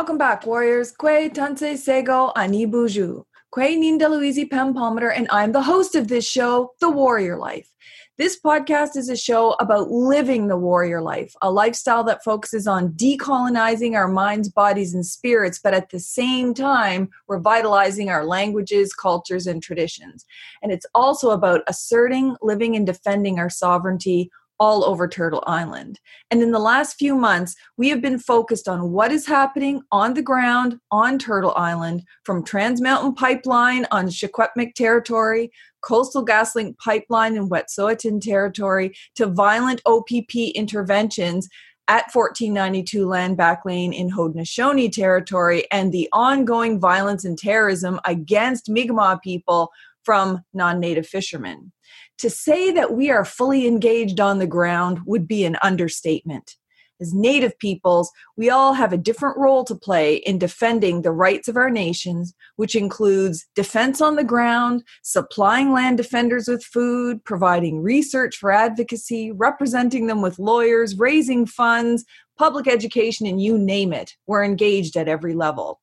[0.00, 0.94] Welcome back, warriors.
[0.94, 3.22] Kwe Tanse Sego Anibuju.
[3.54, 7.68] Kwe Ninda Pam Palmater, and I'm the host of this show, The Warrior Life.
[8.16, 12.92] This podcast is a show about living the warrior life, a lifestyle that focuses on
[12.92, 19.46] decolonizing our minds, bodies, and spirits, but at the same time, revitalizing our languages, cultures,
[19.46, 20.24] and traditions.
[20.62, 25.98] And it's also about asserting, living, and defending our sovereignty all over Turtle Island.
[26.30, 30.14] And in the last few months, we have been focused on what is happening on
[30.14, 35.50] the ground on Turtle Island from Trans Mountain Pipeline on Secwepemc territory,
[35.82, 41.48] Coastal GasLink pipeline in Wet'suwet'en territory, to violent OPP interventions
[41.88, 48.68] at 1492 Land Back Lane in Haudenosaunee territory and the ongoing violence and terrorism against
[48.68, 49.72] Mi'kmaq people
[50.04, 51.72] from non native fishermen.
[52.20, 56.56] To say that we are fully engaged on the ground would be an understatement.
[57.00, 61.48] As Native peoples, we all have a different role to play in defending the rights
[61.48, 67.82] of our nations, which includes defense on the ground, supplying land defenders with food, providing
[67.82, 72.04] research for advocacy, representing them with lawyers, raising funds,
[72.36, 74.14] public education, and you name it.
[74.26, 75.80] We're engaged at every level.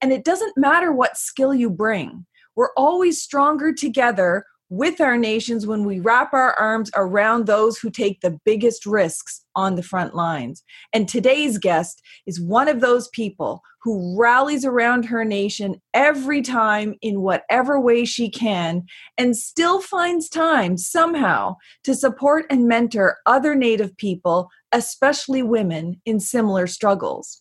[0.00, 5.66] And it doesn't matter what skill you bring, we're always stronger together with our nations
[5.66, 10.14] when we wrap our arms around those who take the biggest risks on the front
[10.14, 10.62] lines.
[10.92, 16.94] And today's guest is one of those people who rallies around her nation every time
[17.02, 18.84] in whatever way she can
[19.18, 26.20] and still finds time somehow to support and mentor other Native people, especially women, in
[26.20, 27.39] similar struggles.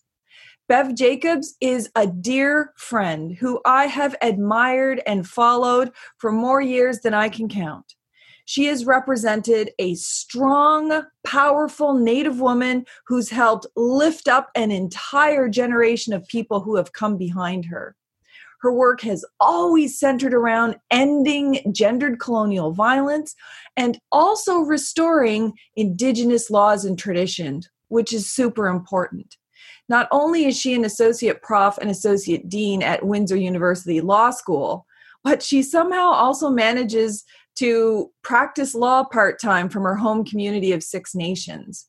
[0.69, 6.99] Bev Jacobs is a dear friend who I have admired and followed for more years
[6.99, 7.95] than I can count.
[8.45, 16.13] She has represented a strong, powerful Native woman who's helped lift up an entire generation
[16.13, 17.95] of people who have come behind her.
[18.61, 23.33] Her work has always centered around ending gendered colonial violence
[23.75, 29.35] and also restoring Indigenous laws and traditions, which is super important.
[29.89, 34.85] Not only is she an associate prof and associate dean at Windsor University Law School,
[35.23, 37.25] but she somehow also manages
[37.57, 41.87] to practice law part time from her home community of Six Nations.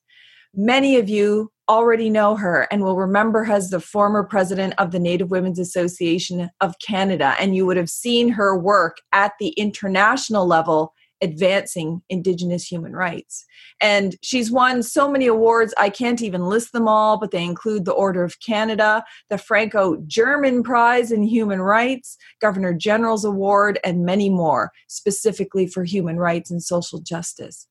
[0.53, 4.91] Many of you already know her and will remember her as the former president of
[4.91, 9.51] the Native Women's Association of Canada, and you would have seen her work at the
[9.51, 13.45] international level advancing Indigenous human rights.
[13.81, 17.85] And she's won so many awards, I can't even list them all, but they include
[17.85, 24.05] the Order of Canada, the Franco German Prize in Human Rights, Governor General's Award, and
[24.05, 27.67] many more, specifically for human rights and social justice.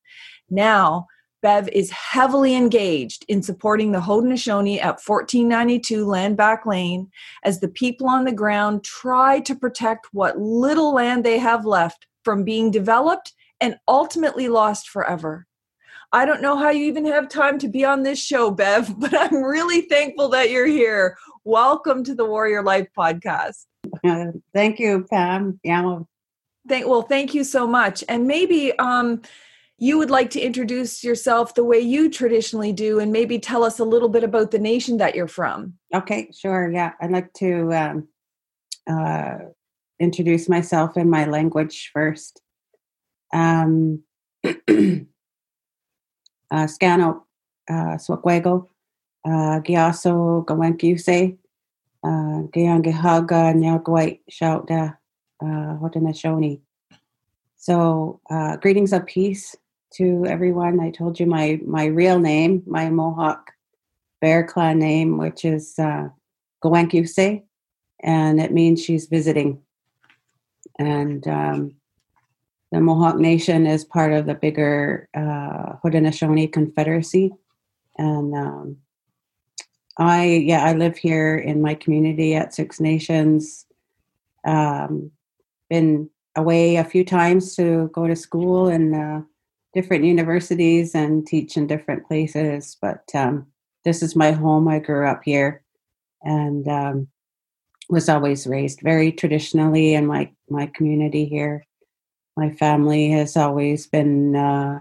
[0.48, 1.06] Now,
[1.42, 7.10] Bev is heavily engaged in supporting the Haudenosaunee at 1492 Land Back Lane
[7.44, 12.06] as the people on the ground try to protect what little land they have left
[12.24, 15.46] from being developed and ultimately lost forever.
[16.12, 19.14] I don't know how you even have time to be on this show, Bev, but
[19.16, 21.16] I'm really thankful that you're here.
[21.44, 23.66] Welcome to the Warrior Life podcast.
[24.04, 25.60] Uh, thank you, Pam.
[25.62, 26.00] Yeah.
[26.68, 28.04] Thank well, thank you so much.
[28.08, 29.22] And maybe um,
[29.78, 33.78] you would like to introduce yourself the way you traditionally do, and maybe tell us
[33.78, 35.74] a little bit about the nation that you're from.
[35.94, 36.70] Okay, sure.
[36.70, 38.08] Yeah, I'd like to um,
[38.90, 39.38] uh,
[39.98, 42.42] introduce myself in my language first
[43.32, 44.02] um,
[44.44, 44.50] uh,
[46.50, 47.22] Scano
[47.68, 48.68] uh, Swakwego,
[49.24, 51.36] uh, Giaso Gawenkiuse,
[52.02, 54.96] uh, Giangihaga Nyagwait Shouta
[55.42, 56.60] Haudenosaunee.
[57.56, 59.54] So, uh, greetings of peace
[59.94, 60.80] to everyone.
[60.80, 63.50] I told you my, my real name, my Mohawk
[64.20, 66.08] Bear Clan name, which is uh,
[66.64, 67.42] Gawenkiuse,
[68.02, 69.60] and it means she's visiting.
[70.78, 71.74] And um,
[72.70, 77.32] the Mohawk Nation is part of the bigger uh, Haudenosaunee Confederacy,
[77.98, 78.76] and um,
[79.98, 83.66] I yeah I live here in my community at Six Nations.
[84.46, 85.10] Um,
[85.68, 89.22] been away a few times to go to school in uh,
[89.74, 93.46] different universities and teach in different places, but um,
[93.84, 94.68] this is my home.
[94.68, 95.64] I grew up here,
[96.22, 97.08] and um,
[97.88, 101.64] was always raised very traditionally in my my community here
[102.40, 104.80] my family has always been uh,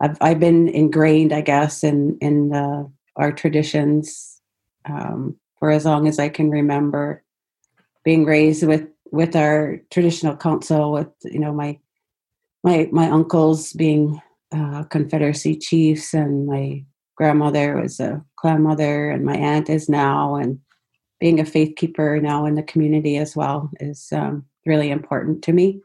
[0.00, 2.84] I've, I've been ingrained i guess in in uh,
[3.16, 4.40] our traditions
[4.84, 7.22] um, for as long as i can remember
[8.04, 11.78] being raised with with our traditional council with you know my
[12.62, 14.20] my my uncles being
[14.52, 16.84] uh, confederacy chiefs and my
[17.16, 20.60] grandmother was a clan mother and my aunt is now and
[21.20, 25.52] being a faith keeper now in the community as well is um, really important to
[25.52, 25.80] me.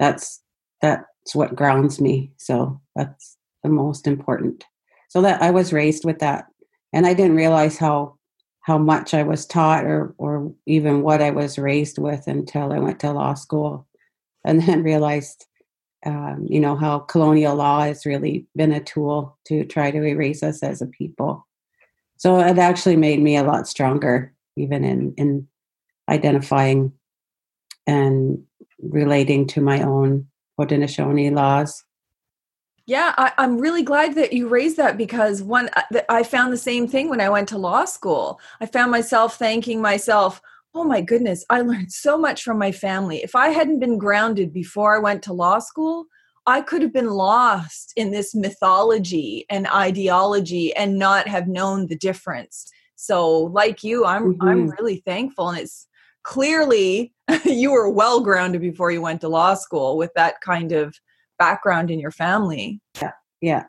[0.00, 0.42] That's
[0.80, 2.32] that's what grounds me.
[2.38, 4.64] So that's the most important.
[5.08, 6.46] So that I was raised with that,
[6.92, 8.16] and I didn't realize how
[8.62, 12.78] how much I was taught or or even what I was raised with until I
[12.78, 13.86] went to law school,
[14.44, 15.46] and then realized,
[16.06, 20.42] um, you know, how colonial law has really been a tool to try to erase
[20.42, 21.46] us as a people.
[22.16, 25.46] So it actually made me a lot stronger, even in in
[26.08, 26.92] identifying
[27.86, 28.44] and
[28.82, 30.26] relating to my own
[30.58, 31.84] Haudenosaunee laws.
[32.86, 36.58] Yeah, I, am really glad that you raised that because one, uh, I found the
[36.58, 38.40] same thing when I went to law school.
[38.60, 40.40] I found myself thanking myself,
[40.74, 43.18] oh my goodness, I learned so much from my family.
[43.18, 46.06] If I hadn't been grounded before I went to law school,
[46.46, 51.96] I could have been lost in this mythology and ideology and not have known the
[51.96, 52.66] difference.
[52.96, 54.48] So, like you, I'm mm-hmm.
[54.48, 55.86] I'm really thankful, and it's
[56.22, 57.12] clearly
[57.44, 60.94] you were well grounded before you went to law school with that kind of
[61.38, 62.80] background in your family.
[63.00, 63.12] Yeah.
[63.40, 63.64] Yeah.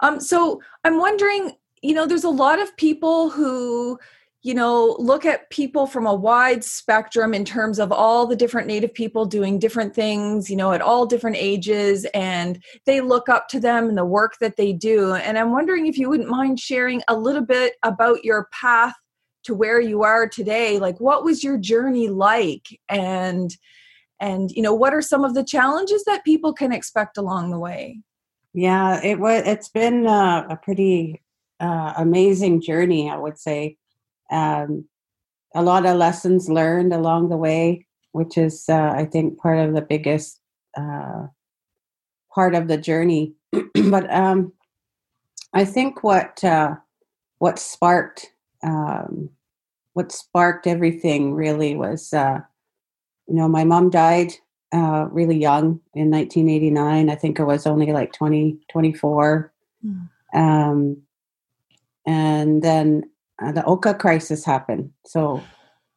[0.00, 1.52] Um, so I'm wondering,
[1.82, 3.98] you know, there's a lot of people who,
[4.42, 8.66] you know, look at people from a wide spectrum in terms of all the different
[8.66, 13.48] Native people doing different things, you know, at all different ages, and they look up
[13.48, 15.14] to them and the work that they do.
[15.14, 18.94] And I'm wondering if you wouldn't mind sharing a little bit about your path
[19.44, 22.80] to where you are today like what was your journey like?
[22.88, 23.56] And
[24.20, 27.58] and you know what are some of the challenges that people can expect along the
[27.58, 28.00] way?
[28.52, 31.22] Yeah it was it's been uh, a pretty
[31.60, 33.76] uh, amazing journey i would say.
[34.30, 34.86] Um,
[35.54, 39.74] a lot of lessons learned along the way which is uh, i think part of
[39.74, 40.40] the biggest
[40.76, 41.26] uh,
[42.34, 43.34] part of the journey.
[43.74, 44.52] But um,
[45.52, 46.76] i think what uh,
[47.38, 48.33] what sparked
[48.64, 49.30] um,
[49.92, 52.40] what sparked everything really was, uh,
[53.28, 54.32] you know, my mom died
[54.72, 57.08] uh, really young in 1989.
[57.08, 59.52] I think I was only like 20, 24.
[59.86, 60.08] Mm.
[60.34, 61.02] Um,
[62.06, 63.04] and then
[63.40, 64.90] uh, the Oka crisis happened.
[65.06, 65.42] So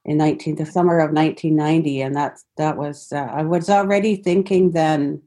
[0.05, 4.71] in 19, the summer of 1990, and that's that was uh, I was already thinking
[4.71, 5.21] then.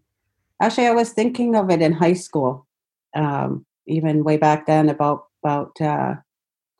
[0.62, 2.66] Actually, I was thinking of it in high school,
[3.14, 6.14] um, even way back then about about uh,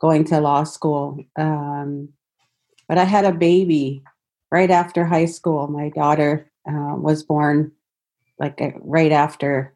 [0.01, 1.19] going to law school.
[1.37, 2.09] Um,
[2.89, 4.03] but I had a baby
[4.51, 5.69] right after high school.
[5.69, 7.73] My daughter uh, was born
[8.39, 9.75] like uh, right after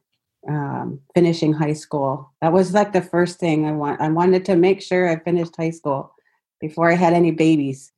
[0.48, 2.32] um, finishing high school.
[2.40, 4.00] That was like the first thing I want.
[4.00, 6.12] I wanted to make sure I finished high school
[6.60, 7.92] before I had any babies.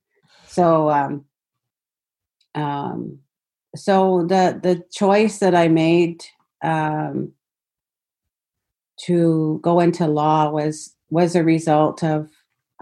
[0.45, 1.25] So, um,
[2.55, 3.19] um,
[3.75, 6.23] so the the choice that I made
[6.63, 7.33] um,
[9.05, 12.29] to go into law was was a result of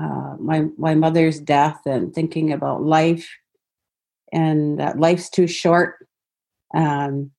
[0.01, 3.29] uh, my my mother's death and thinking about life.
[4.31, 6.07] And that life's too short.
[6.73, 7.31] Um,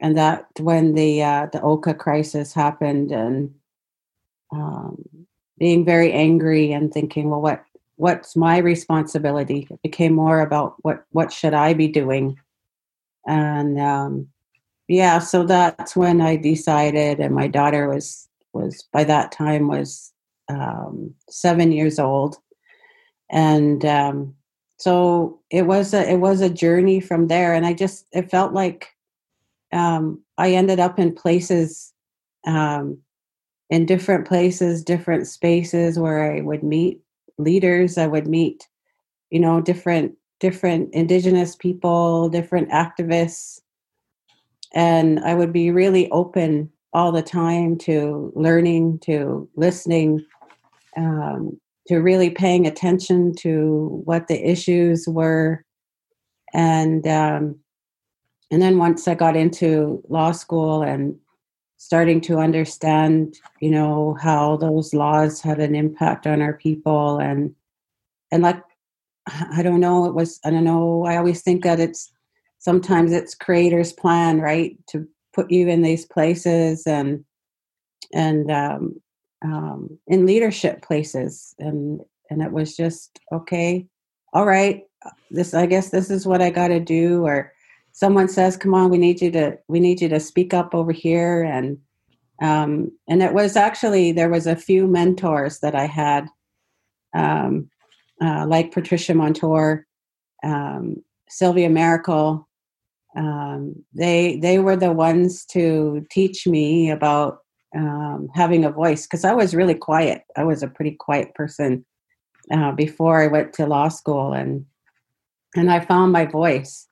[0.00, 3.54] and that when the uh, the Oka crisis happened and
[4.52, 5.04] um,
[5.58, 7.64] being very angry and thinking well what
[7.96, 9.66] what's my responsibility?
[9.70, 12.38] It became more about what what should I be doing?
[13.26, 14.28] And um,
[14.86, 20.12] yeah so that's when I decided and my daughter was was by that time was
[20.48, 22.36] um, seven years old,
[23.30, 24.34] and um,
[24.78, 27.52] so it was a it was a journey from there.
[27.52, 28.88] And I just it felt like
[29.72, 31.92] um, I ended up in places,
[32.46, 32.98] um,
[33.70, 37.00] in different places, different spaces where I would meet
[37.38, 37.98] leaders.
[37.98, 38.66] I would meet,
[39.30, 43.60] you know, different different indigenous people, different activists,
[44.72, 50.24] and I would be really open all the time to learning, to listening,
[50.96, 55.64] um, to really paying attention to what the issues were,
[56.54, 57.58] and um,
[58.50, 61.16] and then once I got into law school and
[61.76, 67.54] starting to understand, you know, how those laws had an impact on our people, and
[68.32, 68.62] and like
[69.52, 71.04] I don't know, it was I don't know.
[71.04, 72.12] I always think that it's
[72.58, 75.06] sometimes it's creator's plan, right, to
[75.38, 77.24] put you in these places and
[78.12, 79.00] and um,
[79.44, 81.54] um, in leadership places.
[81.60, 83.86] And and it was just okay
[84.34, 84.82] all right
[85.30, 87.24] this i guess this is what i got to do.
[87.24, 87.52] Or
[87.92, 90.92] someone says come on we need you to we need you to speak up over
[90.92, 91.44] here.
[91.44, 91.78] And
[92.40, 96.26] um, and it was actually there was a few mentors that i had
[97.14, 97.70] um,
[98.20, 99.86] uh, like patricia monture
[100.44, 100.96] um,
[101.28, 102.47] sylvia maracle
[103.18, 107.40] um, they they were the ones to teach me about
[107.76, 110.22] um, having a voice because I was really quiet.
[110.36, 111.84] I was a pretty quiet person
[112.52, 114.64] uh, before I went to law school, and
[115.56, 116.86] and I found my voice.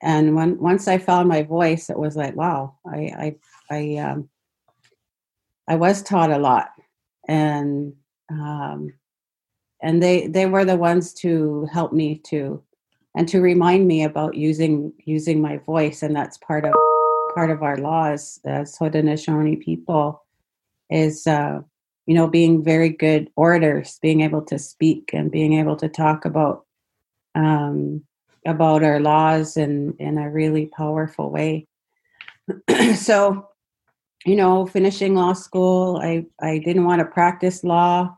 [0.00, 3.36] And when once I found my voice, it was like, wow, I
[3.70, 4.30] I I um,
[5.68, 6.70] I was taught a lot,
[7.28, 7.92] and
[8.30, 8.94] um,
[9.82, 12.62] and they they were the ones to help me to
[13.14, 16.74] and to remind me about using using my voice, and that's part of
[17.34, 20.24] part of our laws as Haudenosaunee people
[20.90, 21.60] is uh,
[22.06, 26.24] you know being very good orators, being able to speak and being able to talk
[26.24, 26.66] about
[27.34, 28.02] um,
[28.46, 31.66] about our laws in in a really powerful way.
[32.96, 33.48] so
[34.24, 38.16] you know, finishing law school, I, I didn't want to practice law.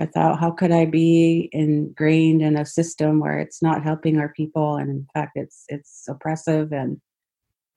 [0.00, 4.30] I thought, how could I be ingrained in a system where it's not helping our
[4.30, 6.98] people, and in fact, it's it's oppressive, and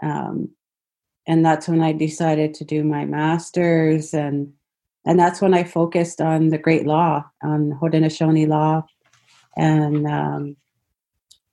[0.01, 0.49] um,
[1.27, 4.53] and that's when I decided to do my master's, and
[5.05, 8.85] and that's when I focused on the Great Law, on Haudenosaunee law,
[9.57, 10.55] and um,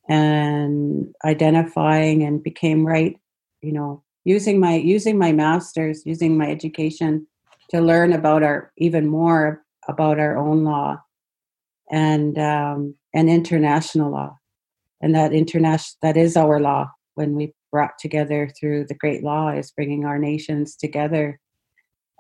[0.09, 3.17] and identifying and became right,
[3.61, 7.27] you know, using my using my masters using my education
[7.71, 10.99] to learn about our even more about our own law
[11.91, 14.37] and um, and international law.
[15.03, 19.51] And that international that is our law when we brought together through the great law
[19.51, 21.39] is bringing our nations together.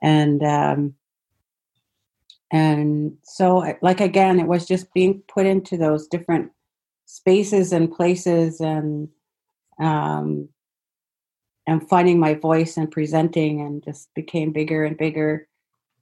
[0.02, 0.94] And um,
[2.52, 6.50] and so like again it was just being put into those different
[7.06, 9.08] spaces and places and
[9.80, 10.48] um,
[11.66, 15.46] and finding my voice and presenting and just became bigger and bigger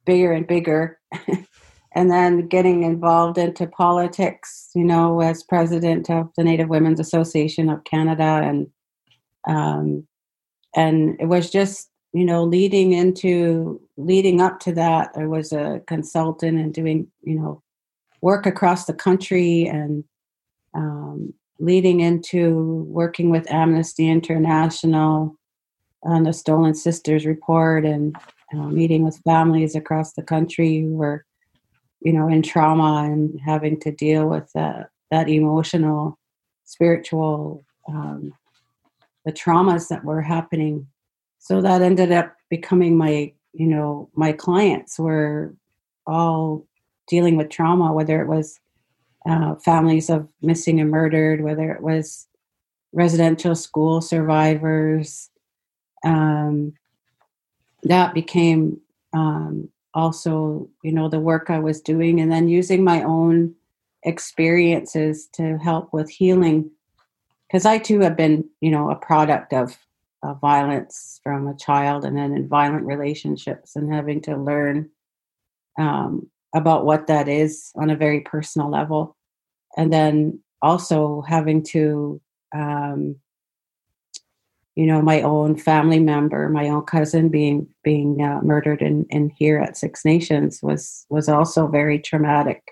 [0.05, 0.99] bigger and bigger.
[1.93, 7.69] And then getting involved into politics you know as president of the native women's association
[7.71, 8.41] of canada.
[8.45, 8.69] And
[9.49, 10.07] um,
[10.77, 15.83] and it was just you know leading into leading up to that i was a
[15.87, 17.63] consultant and doing you know
[18.21, 20.05] work across the country and
[20.75, 25.37] um, leading into working with amnesty international
[26.05, 28.17] on the Stolen Sisters report and
[28.53, 31.25] uh, meeting with families across the country who were,
[32.01, 36.19] you know, in trauma and having to deal with that, that emotional,
[36.65, 38.33] spiritual, um,
[39.25, 40.87] the traumas that were happening.
[41.39, 45.55] So that ended up becoming my, you know, my clients were
[46.07, 46.67] all
[47.09, 48.61] dealing with trauma, whether it was
[49.29, 52.27] uh, families of missing and murdered, whether it was
[52.93, 55.31] residential school survivors,
[56.05, 56.73] um,
[57.85, 58.81] that became
[59.13, 63.55] um, also, you know, the work I was doing, and then using my own
[64.05, 66.71] experiences to help with healing.
[67.49, 69.77] Because I too have been, you know, a product of,
[70.41, 74.91] violence from a child, and then in violent relationships, and having to learn
[75.79, 79.17] um, about what that is on a very personal level,
[79.77, 82.21] and then also having to
[82.53, 83.15] um,
[84.79, 89.29] you know my own family member my own cousin being being uh, murdered in, in
[89.37, 92.63] here at six nations was was also very traumatic.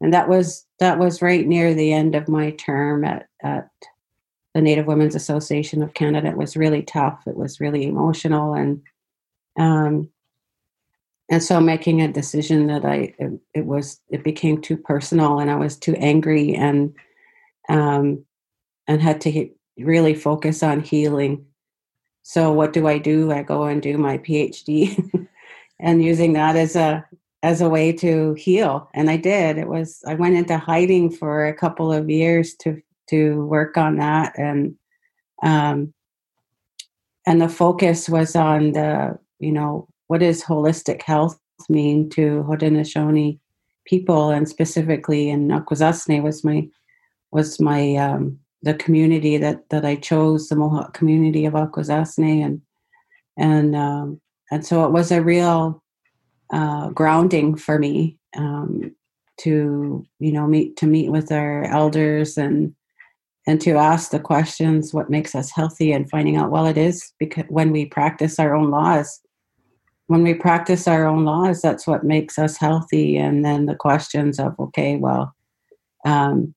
[0.00, 3.68] And that was that was right near the end of my term at at
[4.52, 6.26] the native women's association of canada.
[6.26, 7.22] It was really tough.
[7.28, 8.82] It was really emotional and
[9.60, 10.10] um
[11.30, 15.50] and so making a decision that i it, it was it became too personal and
[15.50, 16.94] i was too angry and
[17.68, 18.24] um
[18.88, 21.44] and had to really focus on healing.
[22.22, 23.32] So what do I do?
[23.32, 25.28] I go and do my PhD
[25.80, 27.04] and using that as a
[27.42, 28.88] as a way to heal.
[28.94, 29.58] And I did.
[29.58, 33.96] It was I went into hiding for a couple of years to to work on
[33.96, 34.76] that and
[35.42, 35.92] um
[37.26, 41.38] and the focus was on the, you know, what does holistic health
[41.68, 43.38] mean to Haudenosaunee
[43.84, 46.68] people and specifically in Akwesasne was my
[47.30, 52.62] was my um, the community that that I chose, the Mohawk community of Akwesasne, and
[53.36, 55.82] and um, and so it was a real
[56.52, 58.94] uh, grounding for me um,
[59.38, 62.74] to you know meet to meet with our elders and
[63.46, 67.12] and to ask the questions what makes us healthy and finding out well it is
[67.18, 69.20] because when we practice our own laws.
[70.08, 73.16] When we practice our own laws that's what makes us healthy.
[73.16, 75.34] And then the questions of okay well
[76.04, 76.54] um,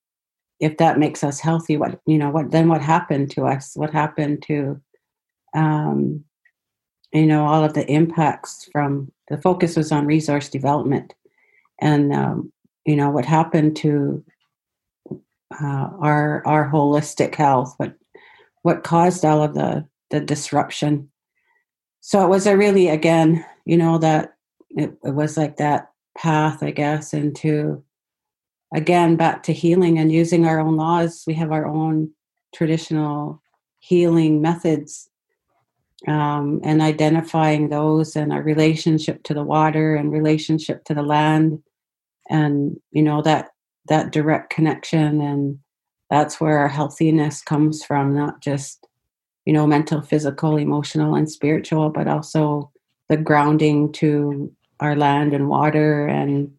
[0.59, 3.75] if that makes us healthy what you know what then what happened to us?
[3.75, 4.81] What happened to
[5.53, 6.23] um,
[7.11, 11.13] you know all of the impacts from the focus was on resource development.
[11.81, 12.51] And um,
[12.85, 14.23] you know what happened to
[15.61, 17.95] uh, our our holistic health what
[18.63, 21.09] what caused all of the the disruption.
[22.01, 24.35] So it was a really again you know that
[24.69, 27.83] it, it was like that path i guess into
[28.75, 31.23] again back to healing and using our own laws.
[31.25, 32.11] We have our own
[32.53, 33.41] traditional
[33.79, 35.09] healing methods
[36.07, 41.63] um, and identifying those and our relationship to the water and relationship to the land.
[42.29, 43.49] And you know that
[43.87, 45.59] that direct connection and
[46.09, 48.87] that's where our healthiness comes from not just
[49.45, 52.71] you know mental physical emotional and spiritual but also
[53.09, 56.51] the grounding to our land and water and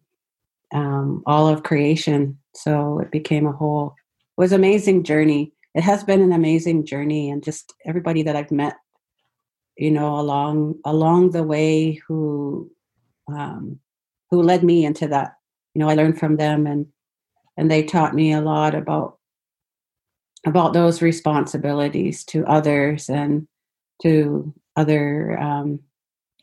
[0.73, 2.37] um, all of creation.
[2.55, 3.95] So it became a whole
[4.37, 5.53] it was amazing journey.
[5.73, 8.77] It has been an amazing journey and just everybody that i've met
[9.77, 12.69] you know along along the way who
[13.27, 13.79] um,
[14.31, 15.33] who led me into that.
[15.73, 16.87] You know i learned from them and
[17.55, 19.19] and they taught me a lot about
[20.45, 23.47] about those responsibilities to others and
[24.01, 25.79] to other um,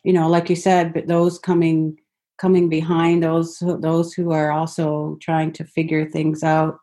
[0.04, 1.98] you know like you said but those coming
[2.38, 6.78] coming behind those those who are also trying to figure things out.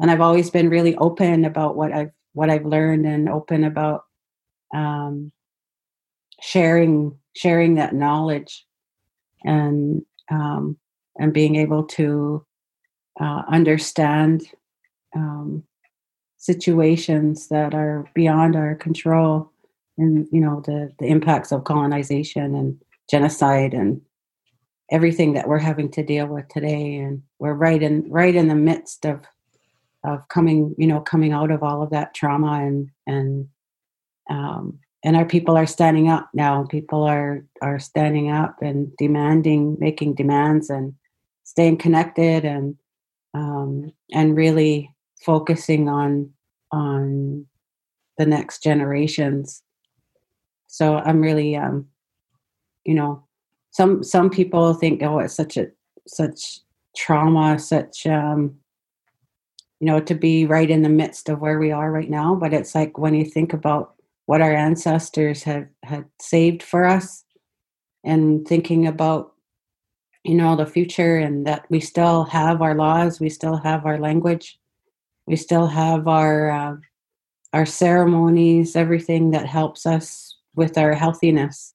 [0.00, 4.04] And i've always been really open about what i've what i've learned and open about
[4.74, 5.32] um,
[6.40, 8.66] sharing sharing that knowledge
[9.44, 10.76] and um,
[11.18, 12.44] and being able to
[13.20, 14.42] uh, understand
[15.14, 15.64] um,
[16.36, 19.50] situations that are beyond our control
[19.98, 22.80] and you know the the impacts of colonization and
[23.10, 24.00] genocide and
[24.90, 28.54] everything that we're having to deal with today and we're right in right in the
[28.54, 29.24] midst of
[30.04, 33.48] of coming you know coming out of all of that trauma and and
[34.30, 36.64] um, and our people are standing up now.
[36.64, 40.94] People are are standing up and demanding making demands and
[41.44, 42.76] staying connected and
[43.34, 46.30] um, and really focusing on
[46.72, 47.46] on
[48.18, 49.62] the next generations.
[50.66, 51.86] So i'm really um
[52.84, 53.24] you know
[53.70, 55.68] some some people think oh it's such a
[56.06, 56.60] such
[56.96, 58.54] trauma such um
[59.78, 62.34] you know to be right in the midst of where we are right now.
[62.34, 63.94] But it's like when you think about
[64.26, 67.24] what our ancestors have had saved for us
[68.04, 69.32] and thinking about
[70.24, 73.98] you know the future and that we still have our laws we still have our
[73.98, 74.58] language
[75.26, 76.76] we still have our uh,
[77.54, 81.74] our ceremonies everything that helps us with our healthiness.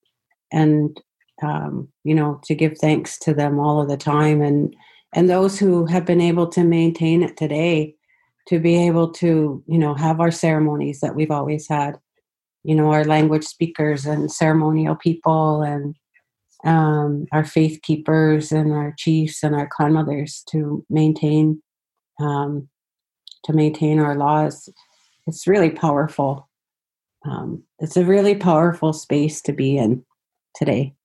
[0.52, 1.02] And
[1.44, 4.76] um, you know to give thanks to them all of the time and
[5.14, 7.96] and those who have been able to maintain it today
[8.48, 12.00] to be able to you know have our ceremonies that we've always had
[12.66, 15.96] you know, our language speakers and ceremonial people and
[16.66, 21.62] um, our faith keepers and our chiefs and our clan mothers to maintain
[22.20, 22.68] um,
[23.44, 24.68] to maintain our laws.
[25.28, 26.50] It's really powerful.
[27.24, 30.04] Um, it's a really powerful space to be in
[30.56, 30.96] today.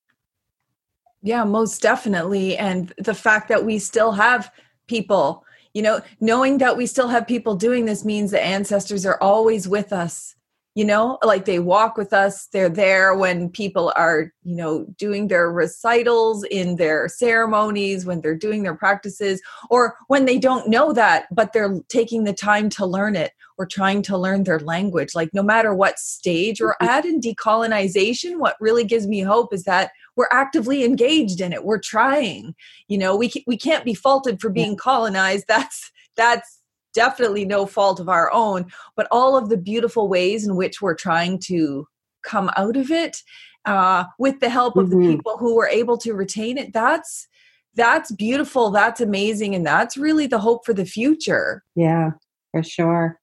[1.22, 2.56] Yeah, most definitely.
[2.56, 4.52] And the fact that we still have
[4.87, 9.18] people, you know, knowing that we still have people doing this means the ancestors are
[9.20, 10.35] always with us
[10.74, 15.28] you know like they walk with us they're there when people are you know doing
[15.28, 20.92] their recitals in their ceremonies when they're doing their practices or when they don't know
[20.92, 25.14] that but they're taking the time to learn it or trying to learn their language.
[25.14, 26.88] Like no matter what stage we're mm-hmm.
[26.88, 31.62] at in decolonization what really gives me hope is that we're actively engaged in it.
[31.62, 32.54] We're trying.
[32.88, 35.44] You know we we can't be faulted for being colonized.
[35.48, 36.59] That's that's
[36.94, 40.94] definitely no fault of our own, but all of the beautiful ways in which we're
[40.94, 41.87] trying to
[42.22, 43.22] come out of it
[43.64, 45.00] uh, with the help of mm-hmm.
[45.00, 46.72] the people who were able to retain it.
[46.72, 47.26] That's
[47.74, 48.70] that's beautiful.
[48.70, 51.62] That's amazing, and that's really the hope for the future.
[51.76, 52.11] Yeah,
[52.50, 53.20] for sure.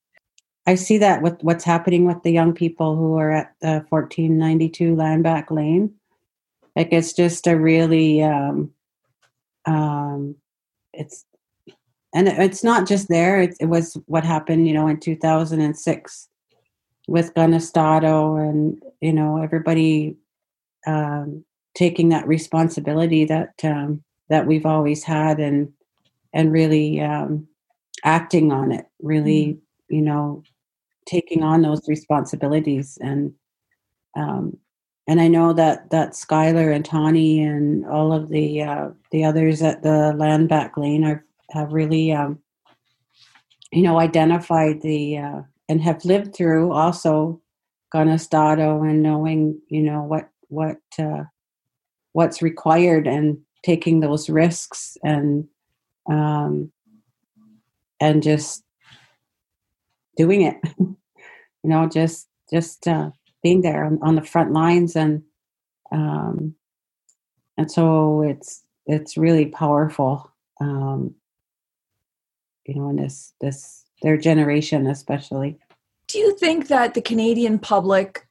[0.65, 4.95] I see that with what's happening with the young people who are at the 1492
[4.95, 5.93] Landback Lane.
[6.75, 8.71] Like it's just a really, um,
[9.65, 10.35] um,
[10.93, 11.25] it's
[12.13, 16.29] and it's not just there it, it, was what happened you know in 2006
[17.07, 20.15] with Kanonhstaton and you know everybody
[20.85, 21.43] um,
[21.75, 25.71] taking that responsibility that um, that we've always had and
[26.33, 27.47] and really um,
[28.03, 29.95] acting on it really mm-hmm.
[29.95, 30.43] you know
[31.05, 33.33] taking on those responsibilities and
[34.15, 34.57] um,
[35.07, 39.61] and I know that that Skylar and Tawny and all of the uh, the others
[39.61, 42.39] at the land back lane are have really, um,
[43.71, 47.41] you know, identified the uh, and have lived through also
[47.93, 51.23] Kanonhstaton and knowing, you know, what what uh,
[52.13, 55.47] what's required and taking those risks and
[56.09, 56.71] um,
[57.99, 58.63] and just
[60.15, 60.55] doing it.
[60.77, 60.95] you
[61.63, 63.11] know, just just uh,
[63.43, 65.23] being there on, on the front lines and
[65.91, 66.55] um,
[67.57, 70.31] and so it's it's really powerful
[70.61, 71.13] um,
[72.67, 75.57] you know, in this this their generation especially.
[76.07, 78.27] Do you think that the Canadian public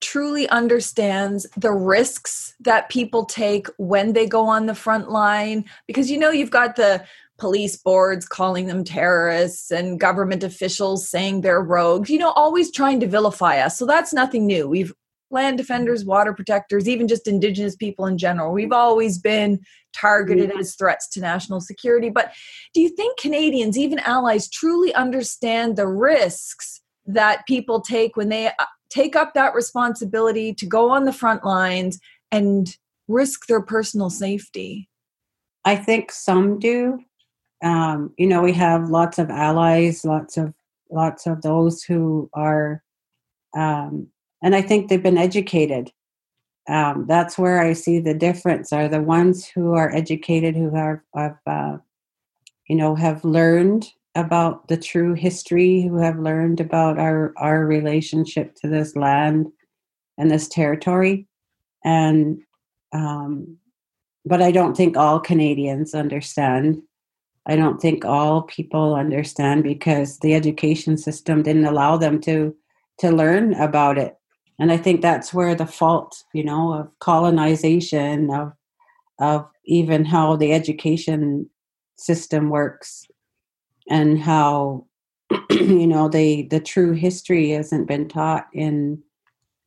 [0.00, 5.64] truly understands the risks that people take when they go on the front line?
[5.86, 7.04] Because you know you've got the
[7.38, 13.00] police boards calling them terrorists and government officials saying they're rogues you know always trying
[13.00, 13.78] to vilify us.
[13.78, 14.68] So that's nothing new.
[14.68, 14.92] We've
[15.30, 19.58] land defenders water protectors even just indigenous people in general we've always been
[19.94, 22.32] targeted as threats to national security but
[22.74, 28.48] do you think canadians even allies truly understand the risks that people take when they
[28.48, 31.98] uh, take up that responsibility to go on the front lines
[32.30, 32.76] and
[33.08, 34.88] risk their personal safety?
[35.64, 37.00] I think some do.
[37.62, 40.54] Um, you know, we have lots of allies, lots of
[40.90, 42.82] lots of those who are,
[43.56, 44.08] um,
[44.42, 45.92] and I think they've been educated.
[46.68, 48.72] Um, that's where I see the difference.
[48.72, 51.78] Are the ones who are educated, who have, have uh,
[52.68, 58.54] you know, have learned about the true history, who have learned about our, our relationship
[58.56, 59.46] to this land
[60.18, 61.26] and this territory.
[61.84, 62.40] And,
[62.92, 63.56] um,
[64.24, 66.82] but I don't think all Canadians understand.
[67.46, 72.54] I don't think all people understand because the education system didn't allow them to
[72.98, 74.19] to learn about it.
[74.60, 78.52] And I think that's where the fault, you know, of colonization, of
[79.18, 81.48] of even how the education
[81.96, 83.06] system works
[83.88, 84.86] and how
[85.50, 89.00] you know they the true history hasn't been taught in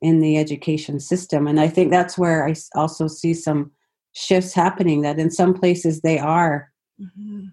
[0.02, 3.72] in the education system and i think that's where i also see some
[4.14, 7.46] shifts happening that in some places they are mm-hmm.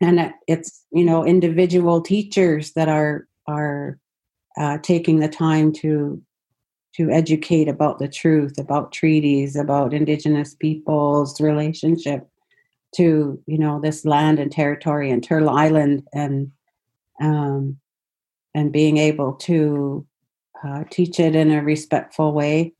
[0.00, 3.98] and it's you know individual teachers that are are
[4.56, 6.20] uh, taking the time to
[6.98, 12.28] to educate about the truth about treaties about indigenous peoples relationship
[12.94, 16.50] to you know this land and territory and Turtle Island and
[17.20, 17.78] um,
[18.54, 20.06] and being able to
[20.64, 22.72] uh, teach it in a respectful way.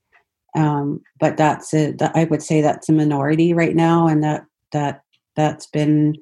[0.57, 4.44] Um, but that's a, that I would say that's a minority right now, and that
[4.72, 5.02] that
[5.37, 6.16] that's been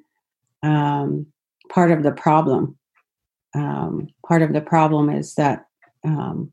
[0.63, 1.27] um,
[1.71, 2.77] part of the problem.
[3.55, 5.65] Um, part of the problem is that
[6.05, 6.53] um,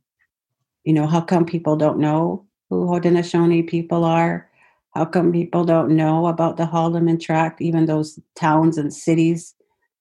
[0.84, 4.50] you know how come people don't know who Haudenosaunee people are
[4.94, 9.56] how come people don't know about the Haldimand Tract, even those towns and cities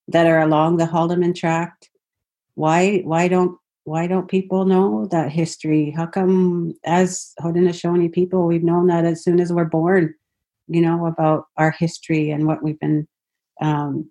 [0.09, 1.89] that are along the Haldimand Tract?
[2.55, 5.91] Why why don't why don't people know that history?
[5.91, 10.15] How come as Haudenosaunee people we've known that as soon as we're born,
[10.69, 13.09] you know, about our history and what we've been
[13.63, 14.11] um,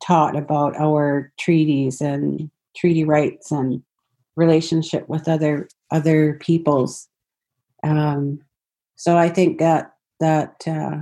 [0.00, 3.82] taught about our treaties and treaty rights and
[4.36, 7.08] relationship with other other peoples.
[7.84, 8.40] Um,
[8.96, 10.98] so I think that that uh,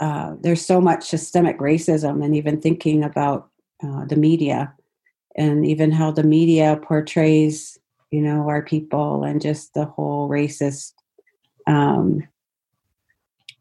[0.00, 3.50] uh, there's so much systemic racism, and even thinking about
[3.82, 4.74] uh, the media
[5.36, 7.78] and even how the media portrays,
[8.10, 10.92] you know, our people and just the whole racist,
[11.66, 12.26] um,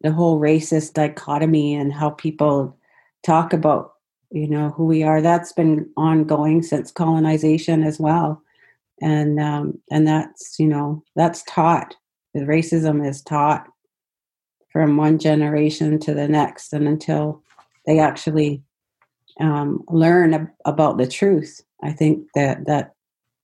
[0.02, 2.76] the whole racist dichotomy and how people
[3.24, 3.94] talk about,
[4.32, 5.22] you know, who we are.
[5.22, 8.42] That's been ongoing since colonization as well,
[9.02, 11.96] and um, and that's you know that's taught.
[12.36, 13.68] Racism is taught
[14.78, 17.42] from one generation to the next and until
[17.88, 18.62] they actually
[19.40, 22.94] um, learn ab- about the truth i think that that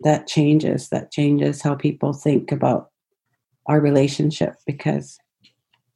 [0.01, 2.91] that changes that changes how people think about
[3.65, 5.17] our relationship because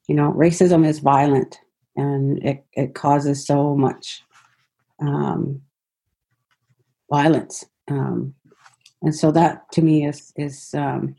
[0.07, 1.59] you know racism is violent
[1.95, 4.23] and it, it causes so much
[5.01, 5.61] um,
[7.11, 8.33] violence um,
[9.01, 11.15] and so that to me is is um,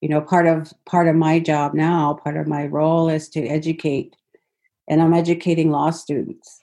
[0.00, 3.46] you know part of part of my job now part of my role is to
[3.46, 4.16] educate
[4.88, 6.60] and i'm educating law students.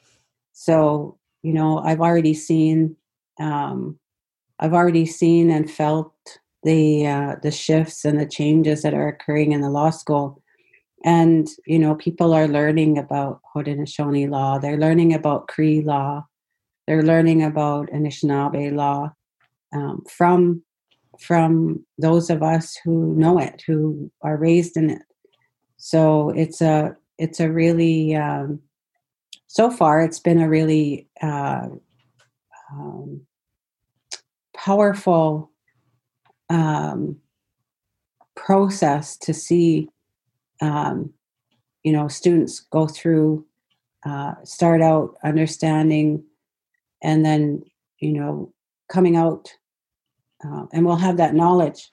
[0.53, 2.95] So you know i've already seen
[3.39, 3.97] um,
[4.59, 6.13] i've already seen and felt
[6.63, 10.41] the uh, the shifts and the changes that are occurring in the law school.
[11.05, 14.57] And you know people are learning about haudenosaunee law.
[14.59, 16.25] They're learning about cree law.
[16.87, 19.13] They're learning about anishinaabe law
[19.73, 20.63] um, from
[21.19, 25.01] from those of us who know it, who are raised in it.
[25.77, 28.59] So it's a it's a really um,
[29.47, 31.67] so far it's been a really uh,
[32.71, 33.21] um,
[34.55, 35.51] powerful
[36.49, 37.17] um,
[38.35, 39.89] process to see
[40.61, 41.13] um,
[41.83, 43.45] you know students go through
[44.05, 46.23] uh, start out understanding
[47.01, 47.61] and then
[47.99, 48.53] you know
[48.89, 49.49] coming out
[50.45, 51.91] uh, and we'll have that knowledge.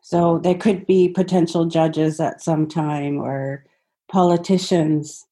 [0.00, 3.64] So there could be potential judges at some time or
[4.10, 5.26] politicians.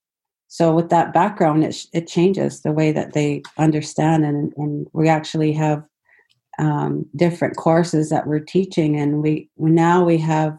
[0.49, 5.09] so with that background, it it changes the way that they understand, and and we
[5.09, 5.83] actually have
[6.59, 10.59] um, different courses that we're teaching, and we now we have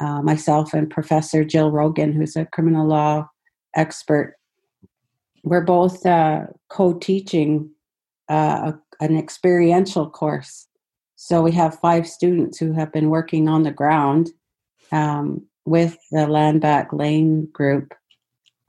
[0.00, 3.28] uh, myself and Professor Jill Rogin, who's a criminal law
[3.74, 4.36] expert.
[5.42, 7.70] We're both uh, co-teaching
[8.28, 10.66] uh, a, an experiential course.
[11.16, 14.30] So we have five students who have been working on the ground
[14.92, 17.94] um, with the Land Back Lane group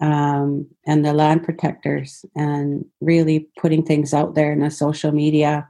[0.02, 5.70] um, and the land protectors, and really putting things out there in the social media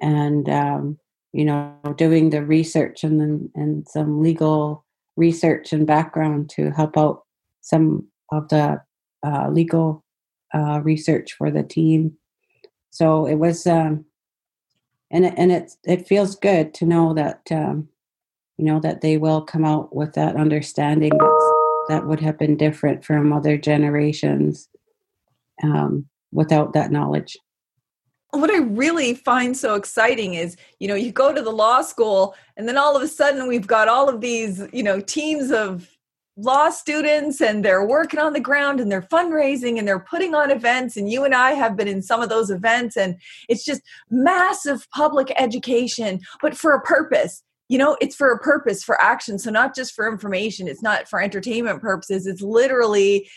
[0.00, 0.98] and um,
[1.32, 4.84] you know doing the research and then and some legal
[5.16, 7.22] research and background to help out
[7.62, 8.78] some of the
[9.24, 10.04] uh, legal
[10.54, 12.16] uh, research for the team.
[12.96, 14.06] So it was, um,
[15.10, 17.88] and it, and it it feels good to know that um,
[18.56, 21.52] you know that they will come out with that understanding that's,
[21.88, 24.68] that would have been different from other generations
[25.62, 27.36] um, without that knowledge.
[28.30, 32.34] What I really find so exciting is, you know, you go to the law school
[32.56, 35.95] and then all of a sudden we've got all of these, you know, teams of
[36.36, 40.50] law students and they're working on the ground and they're fundraising and they're putting on
[40.50, 43.16] events and you and I have been in some of those events and
[43.48, 47.42] it's just massive public education but for a purpose.
[47.68, 49.38] You know it's for a purpose for action.
[49.38, 52.26] So not just for information it's not for entertainment purposes.
[52.26, 53.28] It's literally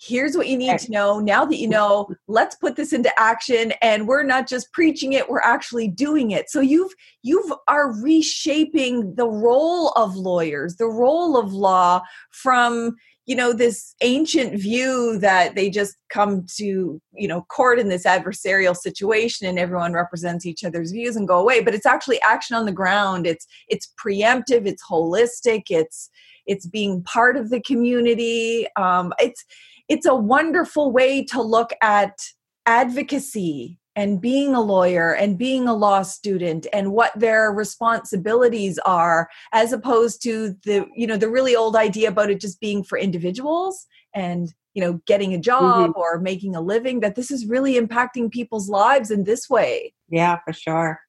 [0.00, 1.20] here's what you need to know.
[1.20, 5.28] Now that you know let's put this into action and we're not just preaching it
[5.28, 6.50] we're actually doing it.
[6.50, 13.36] So you've you've are reshaping the role of lawyers the role of law from you
[13.36, 18.74] know this ancient view that they just come to you know court in this adversarial
[18.74, 21.62] situation and everyone represents each other's views and go away.
[21.62, 23.26] But it's actually action on the ground.
[23.26, 26.08] It's it's preemptive it's holistic it's
[26.46, 28.66] it's being part of the community.
[28.76, 29.44] Um, it's
[29.90, 32.16] it's a wonderful way to look at
[32.64, 39.28] advocacy and being a lawyer and being a law student and what their responsibilities are
[39.52, 42.96] as opposed to the you know the really old idea about it just being for
[42.96, 45.98] individuals and you know getting a job mm-hmm.
[45.98, 50.38] or making a living that this is really impacting people's lives in this way yeah
[50.44, 51.00] for sure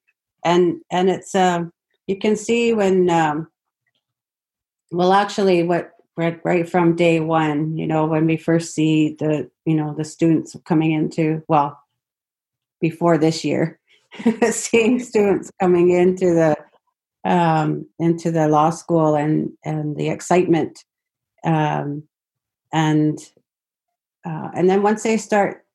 [0.43, 1.71] and and it's um
[2.07, 3.47] you can see when um
[4.91, 9.50] well actually what right right from day one you know when we first see the
[9.65, 11.80] you know the students coming into well
[12.80, 13.80] before this year
[14.52, 16.56] seeing students coming into the
[17.24, 20.84] um, into the law school and and the excitement
[21.45, 22.04] um,
[22.74, 23.19] and
[24.26, 25.65] uh, and then once they start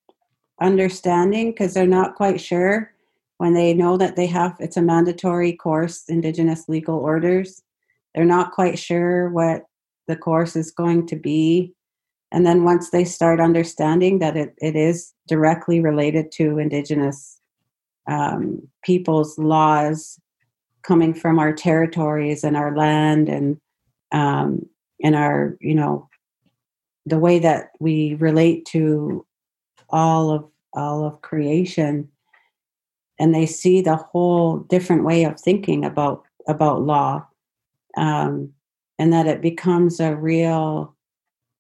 [0.61, 2.92] understanding because they're not quite sure
[3.38, 7.62] when they know that they have it's a mandatory course indigenous legal orders
[8.14, 9.64] they're not quite sure what
[10.06, 11.72] the course is going to be.
[12.32, 17.40] And then once they start understanding that it, it is directly related to Indigenous
[18.08, 20.20] um, people's laws
[20.82, 23.58] coming from our territories and our land and
[24.12, 24.66] um,
[25.02, 26.08] and our you know
[27.04, 29.26] the way that we relate to
[29.90, 32.08] all of all of creation
[33.18, 37.26] and they see the whole different way of thinking about about law
[37.96, 38.52] um,
[38.98, 40.94] and that it becomes a real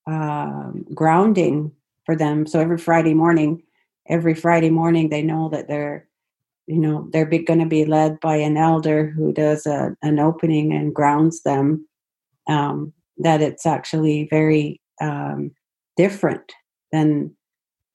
[0.06, 1.72] uh, grounding
[2.04, 2.46] for them.
[2.46, 3.62] So every Friday morning,
[4.08, 6.08] every Friday morning, they know that they're,
[6.66, 10.72] you know, they're going to be led by an elder who does a, an opening
[10.72, 11.86] and grounds them.
[12.48, 15.50] Um, that it's actually very um,
[15.96, 16.52] different
[16.92, 17.34] than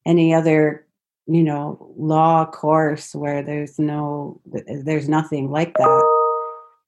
[0.06, 0.86] any other,
[1.28, 6.04] you know, law course where there's no, there's nothing like that.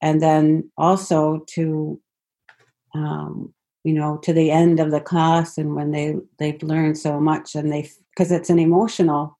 [0.02, 2.00] And then also to
[2.94, 3.52] um,
[3.84, 7.54] you know to the end of the class and when they they've learned so much
[7.54, 9.36] and they because it's an emotional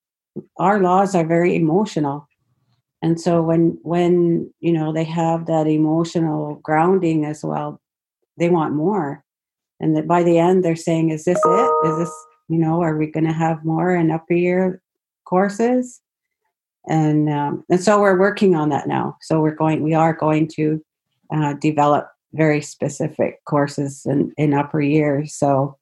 [0.58, 2.28] our laws are very emotional.
[3.02, 7.80] And so when when you know they have that emotional grounding as well
[8.36, 9.22] they want more.
[9.80, 11.70] And that by the end they're saying is this it?
[11.86, 12.14] Is this
[12.48, 14.80] you know are we going to have more in upper year
[15.24, 16.00] courses?
[16.88, 19.16] And um, and so we're working on that now.
[19.20, 20.82] So we're going we are going to
[21.34, 25.34] uh, develop very specific courses in, in upper years.
[25.34, 25.78] So,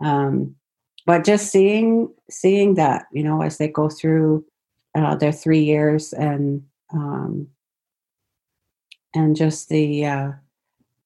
[0.00, 0.54] um,
[1.06, 4.44] but just seeing seeing that, you know, as they go through
[4.94, 7.48] uh, their three years and um,
[9.14, 10.32] and just the uh,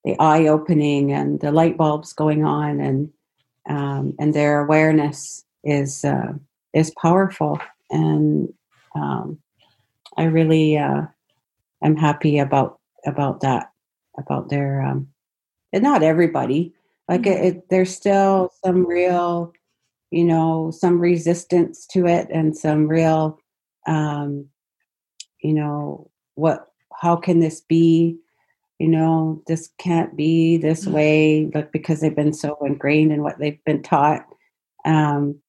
[0.03, 3.11] the eye opening and the light bulbs going on and
[3.69, 6.33] um, and their awareness is uh,
[6.73, 8.53] is powerful and
[8.95, 9.39] um,
[10.17, 11.03] I really uh,
[11.81, 13.72] am happy about about that
[14.17, 15.07] about their um
[15.71, 16.73] and not everybody
[17.07, 17.43] like mm-hmm.
[17.43, 19.53] it, it, there's still some real
[20.13, 23.39] you know, some resistance to it and some real,
[23.87, 24.45] um,
[25.41, 26.67] you know, what,
[27.01, 28.19] how can this be?
[28.77, 30.91] You know, this can't be this mm.
[30.91, 34.23] way, but because they've been so ingrained in what they've been taught.
[34.85, 35.39] Um,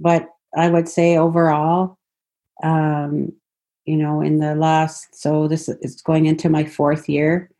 [0.00, 1.98] but I would say overall,
[2.62, 3.34] um,
[3.84, 7.50] you know, in the last, so this is going into my fourth year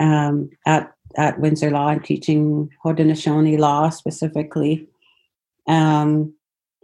[0.00, 1.88] um, at at Windsor Law.
[1.88, 4.86] I'm teaching Haudenosaunee law specifically.
[5.66, 6.34] Um,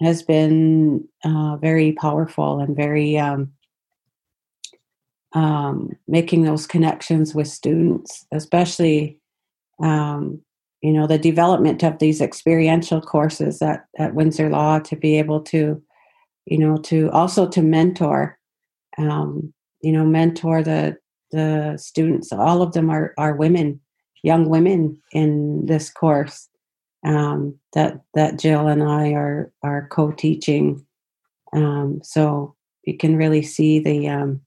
[0.01, 3.53] has been uh, very powerful and very um,
[5.35, 9.19] um, making those connections with students, especially
[9.81, 10.41] um,
[10.81, 15.41] you know the development of these experiential courses at, at Windsor Law to be able
[15.43, 15.83] to
[16.47, 18.39] you know to also to mentor
[18.99, 20.97] um, you know mentor the
[21.33, 23.81] the students all of them are are women
[24.23, 26.49] young women in this course
[27.05, 30.87] um, that that Jill and I are are co-teaching.
[31.53, 34.41] Um, so you can really see the, um,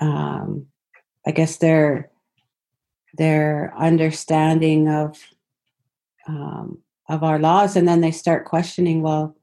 [0.00, 0.66] um,
[1.26, 2.10] I guess their
[3.16, 5.18] their understanding of
[6.28, 9.02] um, of our laws, and then they start questioning.
[9.02, 9.36] Well,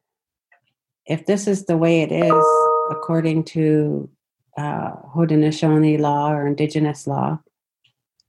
[1.05, 2.45] if this is the way it is
[2.91, 4.09] according to
[4.57, 7.39] uh, Haudenosaunee law or Indigenous law,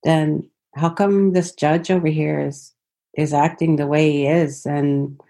[0.02, 2.72] then how come this judge over here is
[3.16, 5.20] is acting the way he is and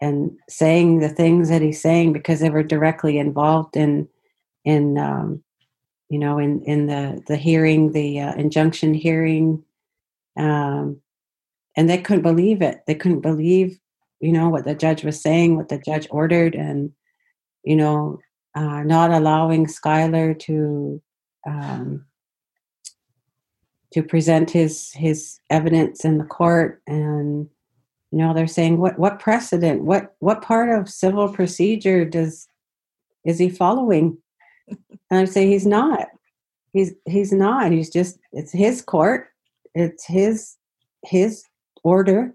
[0.00, 4.08] and saying the things that he's saying because they were directly involved in
[4.64, 5.42] in um,
[6.08, 9.62] you know in in the the hearing the uh, injunction hearing
[10.36, 11.00] um,
[11.76, 12.82] and they couldn't believe it.
[12.86, 13.78] They couldn't believe
[14.20, 16.92] you know what the judge was saying what the judge ordered and
[17.64, 18.18] you know
[18.58, 21.00] uh, not allowing Skyler to
[21.46, 22.04] um,
[23.92, 26.82] to present his his evidence in the court.
[26.88, 27.48] And
[28.10, 29.84] you know they're saying what what precedent?
[29.84, 32.48] What what part of civil procedure does
[33.24, 34.18] is he following?
[35.10, 36.08] And i say he's not.
[36.72, 37.70] He's he's not.
[37.70, 39.28] He's just it's his court.
[39.74, 40.56] It's his
[41.04, 41.44] his
[41.84, 42.34] order.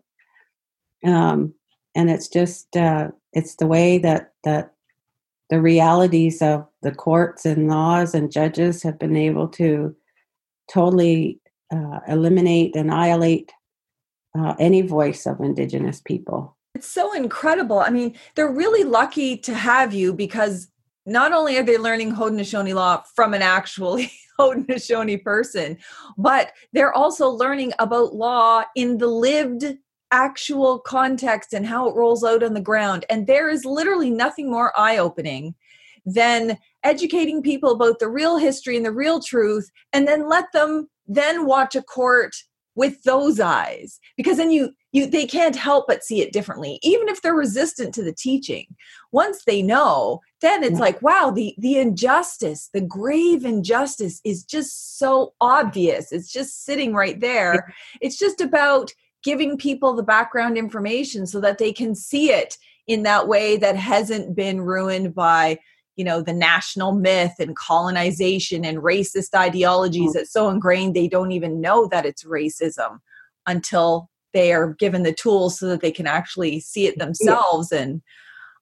[1.05, 1.53] Um
[1.95, 4.73] and it's just uh it's the way that that
[5.53, 9.95] the realities of the courts and laws and judges have been able to
[10.67, 11.39] totally
[11.71, 13.51] uh, eliminate, annihilate
[14.35, 16.57] uh, any voice of Indigenous people.
[16.73, 17.77] It's so incredible.
[17.77, 20.69] I mean, they're really lucky to have you because
[21.05, 23.99] not only are they learning Haudenosaunee law from an actual
[24.39, 25.77] Haudenosaunee person,
[26.17, 29.77] but they're also learning about law in the lived
[30.13, 33.03] actual context and how it rolls out on the ground.
[33.09, 35.55] And there is literally nothing more eye opening
[36.05, 40.87] than educating people about the real history and the real truth, and then let them
[41.07, 42.35] then watch a court
[42.75, 43.99] with those eyes.
[44.15, 47.93] Because then you you they can't help but see it differently even if they're resistant
[47.95, 48.67] to the teaching.
[49.11, 50.79] Once they know then it's yeah.
[50.79, 56.11] like wow the the injustice the grave injustice is just so obvious.
[56.11, 57.73] It's just sitting right there.
[58.01, 58.91] It's just about
[59.23, 62.57] giving people the background information so that they can see it
[62.87, 65.57] in that way that hasn't been ruined by
[65.95, 70.13] you know the national myth and colonization and racist ideologies mm.
[70.13, 72.99] that's so ingrained they don't even know that it's racism
[73.45, 77.79] until they are given the tools so that they can actually see it themselves yeah.
[77.79, 78.01] and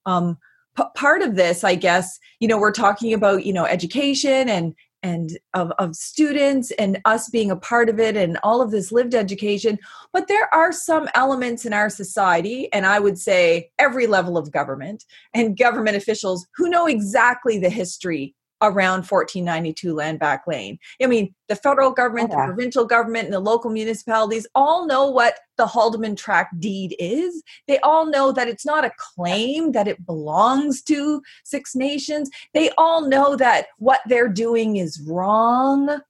[0.04, 0.36] um,
[0.76, 4.74] p- part of this i guess you know we're talking about you know education and
[5.02, 8.92] and of, of students and us being a part of it and all of this
[8.92, 9.78] lived education
[10.12, 14.52] but there are some elements in our society and i would say every level of
[14.52, 20.78] government and government officials who know exactly the history around 1492 land back lane.
[21.02, 22.46] I mean, the federal government, yeah.
[22.46, 27.42] the provincial government, and the local municipalities all know what the Haldimand Tract deed is.
[27.66, 32.30] They all know that it's not a claim that it belongs to Six Nations.
[32.54, 36.00] They all know that what they're doing is wrong,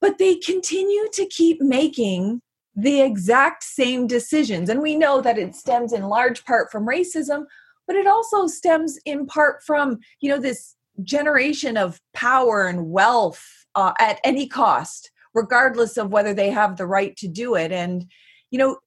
[0.00, 2.40] but they continue to keep making
[2.74, 4.68] the exact same decisions.
[4.68, 7.44] And we know that it stems in large part from racism,
[7.86, 13.44] but it also stems in part from, you know, this generation of power and wealth
[13.74, 17.72] uh, at any cost, regardless of whether they have the right to do it.
[17.72, 18.06] And,
[18.50, 18.78] you know,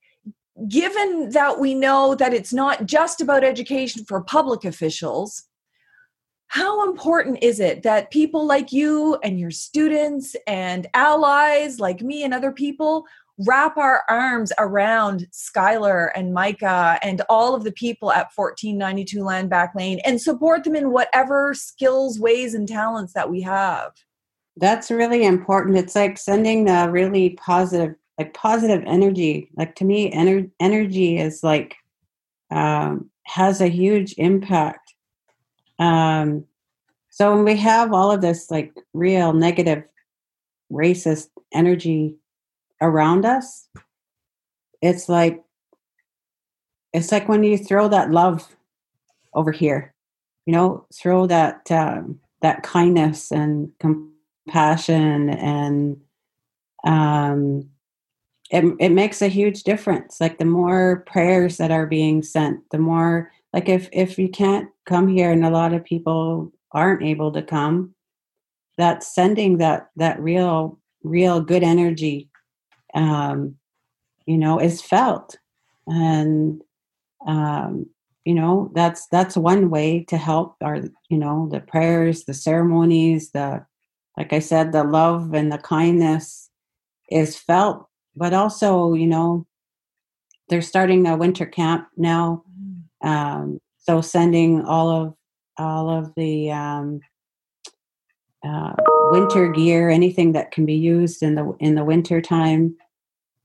[0.68, 5.44] given that we know that it's not just about education for public officials,
[6.48, 12.24] how important is it that people like you and your students and allies like me
[12.24, 13.06] and other people
[13.40, 19.50] wrap our arms around Skyler and Micah and all of the people at 1492 Land
[19.50, 23.92] Back Lane and support them in whatever skills, ways, and talents that we have.
[24.58, 25.78] That's really important.
[25.78, 29.50] It's like sending a really positive, like positive energy.
[29.56, 31.76] Like to me, ener- energy is like
[32.52, 34.94] um, has a huge impact.
[35.80, 36.46] Um,
[37.10, 39.84] so when we have all of this like real negative
[40.72, 42.16] racist energy
[42.84, 43.68] around us,
[44.82, 45.42] it's like
[46.94, 48.48] it's like when you throw that love
[49.34, 49.96] over here,
[50.46, 55.98] you know, throw that um, that kindness and compassion and
[56.84, 57.70] um,
[58.52, 60.22] it, it makes a huge difference.
[60.22, 64.70] Like the more prayers that are being sent the more like if if you can't
[64.86, 67.94] come here and a lot of people aren't able to come
[68.78, 72.30] that sending that that real real good energy
[72.94, 73.56] um
[74.26, 75.38] you know is felt
[75.88, 76.62] and
[77.28, 77.86] um
[78.26, 83.32] you know that's that's one way to help our you know the prayers the ceremonies
[83.32, 83.66] the
[84.18, 86.50] like i said the love and the kindness
[87.10, 89.46] is felt but also, you know,
[90.50, 92.44] they're starting a winter camp now.
[93.02, 95.14] Um, so sending all of
[95.58, 97.02] all of the um,
[98.46, 98.74] uh,
[99.12, 102.76] winter gear, anything that can be used in the in the winter time.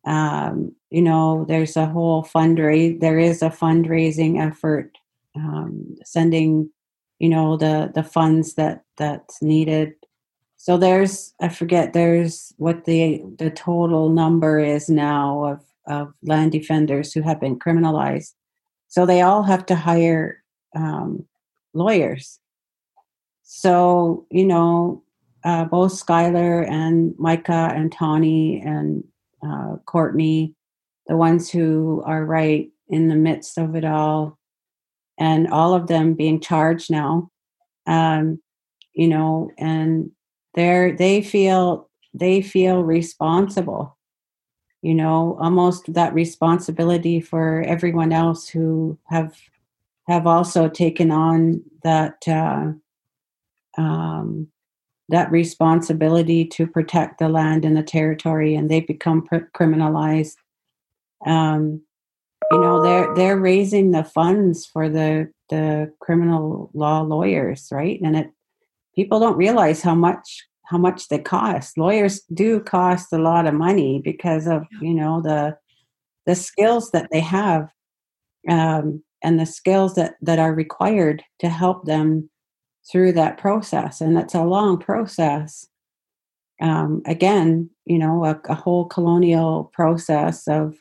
[0.09, 3.01] Um, you know, there's a whole fundraise.
[3.01, 4.97] There is a fundraising effort,
[5.37, 6.71] um, sending,
[7.19, 9.95] you know, the the funds that that's needed
[10.59, 16.53] so there's I forget there's what the the total number is now of of land
[16.53, 18.35] defenders who have been criminalized.
[18.89, 20.43] So they all have to hire
[20.75, 21.25] um,
[21.75, 22.41] lawyers.
[23.45, 25.05] So you know,
[25.45, 29.05] uh, both Skyler and Micah and Tawny and
[29.47, 30.55] uh, Courtney,
[31.07, 34.39] the ones who are right in the midst of it all,
[35.19, 37.31] and all of them being charged now.
[37.87, 38.41] Um,
[38.93, 40.11] you know, and
[40.55, 43.99] they're they feel they feel responsible
[44.83, 49.35] you know almost that responsibility for everyone else who have
[50.07, 52.73] have also taken on that uh,
[53.77, 54.49] um,
[55.09, 60.37] that responsibility to protect the land and the territory and they become pr- criminalized.
[61.27, 61.83] Um,
[62.51, 68.01] you know they're they're raising the funds for the the criminal law lawyers right?
[68.03, 68.31] And it
[68.95, 71.79] people don't realize how much how much they cost.
[71.79, 75.57] Lawyers do cost a lot of money because of you know the
[76.27, 77.71] the skills that they have
[78.49, 82.31] um, and the skills that that are required to help them
[82.91, 85.67] through that process, and it's a long process.
[86.61, 90.77] Um, again, you know, a, a, whole colonial process of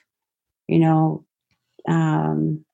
[0.68, 1.26] you know
[1.88, 2.66] um,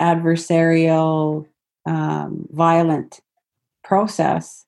[0.00, 1.46] adversarial,
[1.86, 3.20] um, violent
[3.84, 4.64] process.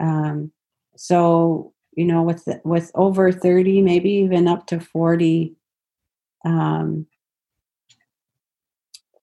[0.00, 0.50] Um,
[0.96, 5.54] so you know, with with over thirty, maybe even up to forty,
[6.44, 7.06] um,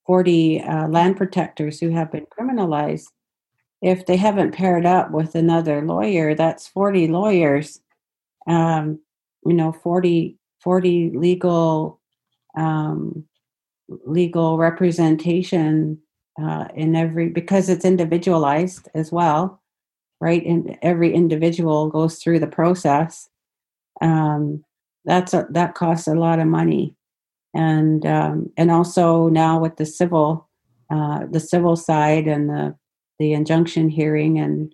[0.05, 3.07] 40 uh, land protectors who have been criminalized,
[3.83, 7.81] if they haven't paired up with another lawyer, that's 40 lawyers,
[8.47, 8.99] um,
[9.45, 11.99] you know, 40, 40 legal
[12.57, 13.25] um,
[14.05, 15.99] legal representation
[16.41, 19.61] uh, in every because it's individualized as well
[20.23, 20.45] right?
[20.45, 23.27] And every individual goes through the process.
[24.01, 24.63] Um,
[25.03, 26.95] that's a, that costs a lot of money,
[27.53, 30.47] and um, and also now with the civil,
[30.89, 32.75] uh, the civil side and the
[33.19, 34.73] the injunction hearing and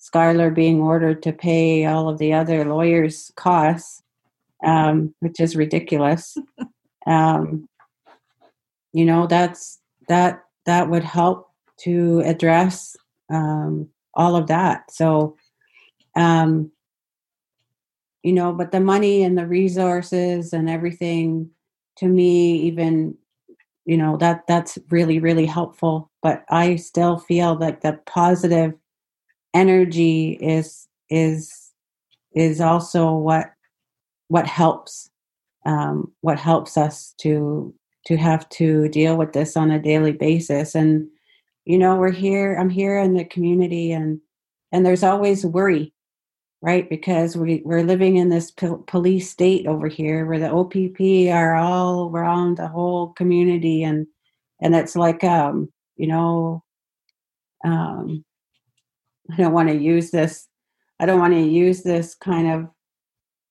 [0.00, 4.02] Skyler being ordered to pay all of the other lawyers' costs,
[4.64, 6.36] um, which is ridiculous.
[7.06, 7.68] um,
[8.92, 12.96] you know, that's that that would help to address
[13.30, 14.90] um, all of that.
[14.90, 15.36] So,
[16.16, 16.70] um,
[18.22, 21.50] you know, but the money and the resources and everything
[21.96, 23.16] to me, even,
[23.84, 26.10] you know, that that's really, really helpful.
[26.22, 28.74] But I still feel like the positive
[29.54, 31.70] energy is is
[32.34, 33.52] is also what
[34.28, 35.10] what helps
[35.66, 37.74] um, what helps us to
[38.06, 41.06] to have to deal with this on a daily basis and
[41.66, 44.18] you know we're here i'm here in the community and
[44.72, 45.92] and there's always worry
[46.62, 48.52] right because we, we're living in this
[48.86, 50.74] police state over here where the opp
[51.34, 54.06] are all around the whole community and
[54.60, 56.62] and it's like um you know
[57.64, 58.24] um
[59.30, 60.48] i don't want to use this
[61.00, 62.70] i don't want to use this kind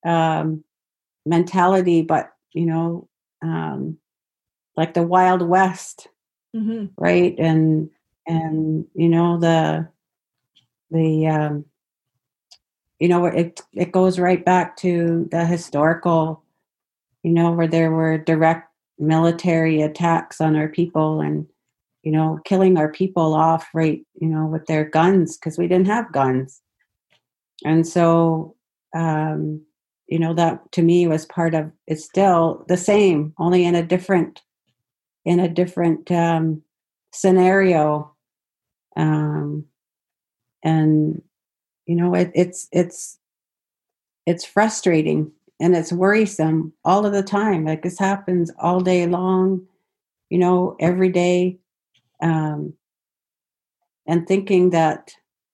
[0.05, 0.63] of um
[1.25, 3.07] mentality but you know
[3.43, 3.97] um
[4.77, 6.07] like the wild west
[6.55, 6.85] mm-hmm.
[6.97, 7.89] right and
[8.25, 9.87] and you know the
[10.91, 11.65] the um,
[13.01, 16.43] you know it it goes right back to the historical
[17.23, 21.47] you know where there were direct military attacks on our people and
[22.03, 25.87] you know killing our people off right you know with their guns because we didn't
[25.87, 26.61] have guns.
[27.65, 28.55] And so
[28.95, 29.65] um
[30.07, 33.83] you know that to me was part of it's still the same only in a
[33.83, 34.41] different
[35.25, 36.61] in a different um
[37.11, 38.15] scenario.
[38.95, 39.65] Um
[40.63, 41.23] and
[41.91, 43.19] you know it, it's it's
[44.25, 47.65] it's frustrating and it's worrisome all of the time.
[47.65, 49.67] Like this happens all day long
[50.31, 51.57] you know every day
[52.23, 52.73] um
[54.07, 55.11] and thinking that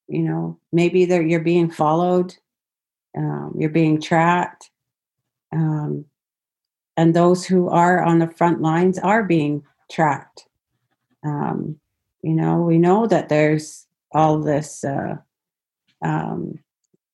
[0.08, 2.34] you know maybe that you're being followed
[3.18, 4.70] um, you're being tracked
[5.52, 6.06] um,
[6.96, 10.46] and those who are on the front lines are being tracked.
[11.26, 11.80] Um,
[12.22, 15.16] you know we know that there's all this uh,
[16.04, 16.60] um,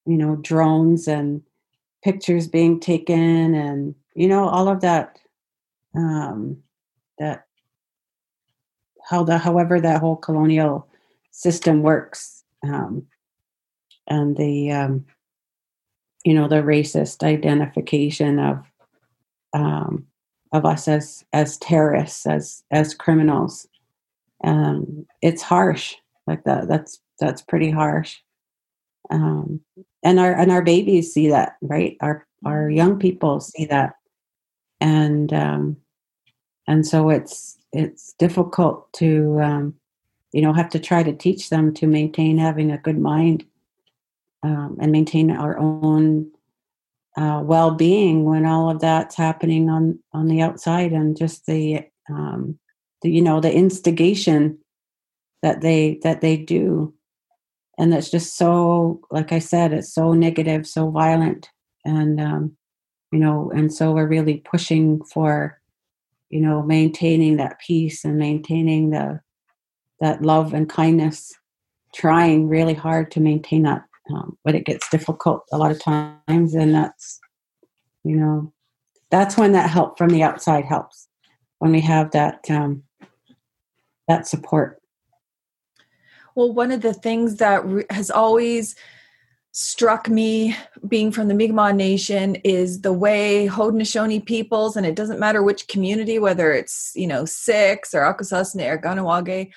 [0.05, 1.41] you know drones and
[2.03, 5.17] pictures being taken and you know all of that
[5.95, 6.57] um,
[7.19, 7.45] that
[9.07, 10.87] how the however that whole colonial
[11.31, 13.05] system works um,
[14.07, 15.05] and the um,
[16.25, 18.65] you know the racist identification of
[19.53, 20.05] um,
[20.51, 23.67] of us as as terrorists as as criminals.
[24.43, 25.95] Um, it's harsh.
[26.27, 28.17] Like that that's that's pretty harsh
[29.09, 29.61] um,
[30.03, 31.97] and our and our babies see that right?
[32.01, 33.95] Our our young people see that.
[34.79, 35.77] And um,
[36.67, 39.75] and so it's it's difficult to um,
[40.31, 43.45] you know have to try to teach them to maintain having a good mind
[44.43, 46.29] um, and maintain our own
[47.15, 52.57] uh, well-being when all of that's happening on on the outside and just the, um,
[53.01, 54.57] the you know the instigation
[55.41, 56.93] that they that they do
[57.77, 61.49] and that's just so like i said it's so negative so violent.
[61.85, 62.55] And um,
[63.11, 65.59] you know and so we're really pushing for
[66.29, 69.19] you know maintaining that peace and maintaining the
[69.99, 71.33] that love and kindness
[71.93, 76.53] trying really hard to maintain that um, but it gets difficult a lot of times.
[76.53, 77.19] And that's
[78.03, 78.51] you know
[79.09, 81.07] that's when that help from the outside helps
[81.59, 82.83] when we have that um,
[84.07, 84.81] that support
[86.35, 88.75] well, one of the things that has always
[89.51, 90.55] struck me
[90.87, 95.67] being from the Mi'kmaq Nation is the way Haudenosaunee peoples, and it doesn't matter which
[95.67, 99.51] community, whether it's, you know, Six or Akwesasne or Kahnawake,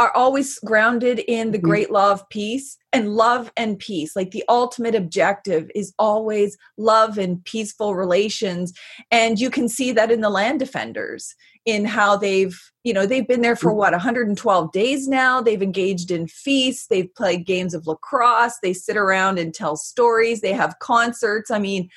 [0.00, 1.66] are always grounded in the mm-hmm.
[1.68, 4.16] great law of peace and love and peace.
[4.16, 8.72] Like the ultimate objective is always love and peaceful relations.
[9.10, 11.36] And you can see that in the land defenders
[11.66, 13.76] in how they've you know they've been there for mm.
[13.76, 18.96] what 112 days now they've engaged in feasts they've played games of lacrosse they sit
[18.96, 21.90] around and tell stories they have concerts i mean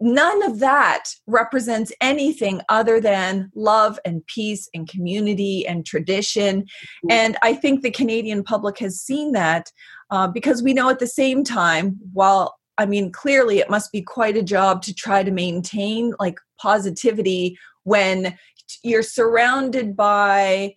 [0.00, 7.10] none of that represents anything other than love and peace and community and tradition mm-hmm.
[7.10, 9.70] and i think the canadian public has seen that
[10.10, 14.00] uh, because we know at the same time while I mean, clearly it must be
[14.00, 18.38] quite a job to try to maintain like positivity when
[18.82, 20.74] you're surrounded by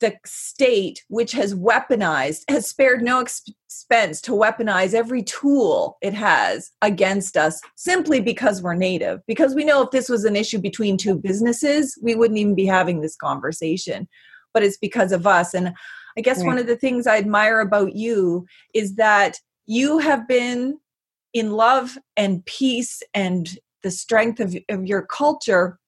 [0.00, 6.70] the state which has weaponized has spared no expense to weaponize every tool it has
[6.82, 10.96] against us simply because we're native because we know if this was an issue between
[10.96, 14.08] two businesses we wouldn't even be having this conversation
[14.54, 15.72] but it's because of us and
[16.16, 16.46] i guess right.
[16.46, 20.78] one of the things i admire about you is that you have been
[21.34, 25.78] in love and peace and the strength of, of your culture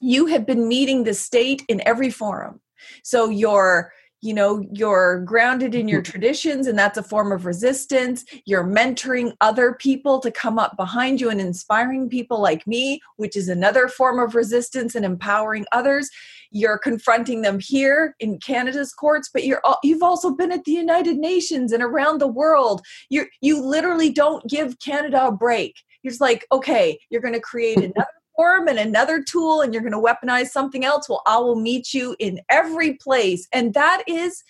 [0.00, 2.60] you have been meeting the state in every forum.
[3.02, 6.10] So you're you know you're grounded in your mm-hmm.
[6.10, 8.24] traditions and that's a form of resistance.
[8.44, 13.36] You're mentoring other people to come up behind you and inspiring people like me which
[13.36, 16.10] is another form of resistance and empowering others.
[16.50, 21.16] You're confronting them here in canada's courts but you're you've also been at the united
[21.18, 22.82] nations and around the world.
[23.10, 25.76] You you literally don't give canada a break.
[26.02, 29.82] You're just like okay you're going to create another platform and another tool and you're
[29.82, 33.46] going to weaponize something else well i will meet you in every place.
[33.52, 34.42] And that is